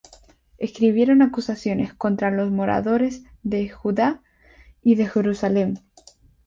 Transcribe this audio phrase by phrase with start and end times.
[0.57, 4.23] escribieron acusaciones contra los moradores de Judá
[4.81, 5.75] y de Jerusalem.